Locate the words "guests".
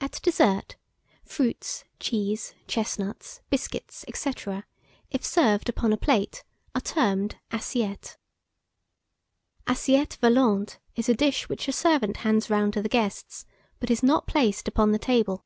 12.88-13.46